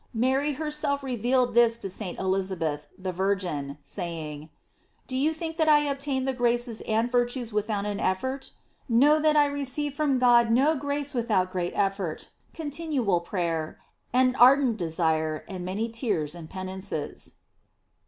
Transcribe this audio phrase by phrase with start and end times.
[0.15, 2.17] Mary herself revealed this to St.
[2.17, 4.49] Elizabeth, the virgin, saying:
[5.05, 8.51] "Do you think that I obtained the graces and virtues without an ef fort?
[8.89, 13.77] Know that I received from God no grace without great effort, continual prayer,
[14.11, 17.35] an ardent desire, and many tears and penances."